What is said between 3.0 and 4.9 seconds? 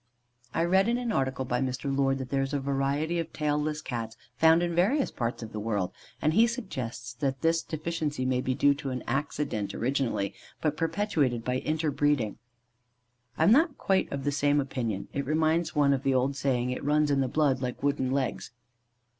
of tailless Cats found in